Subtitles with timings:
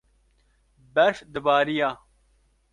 [0.95, 1.91] berf dibarîya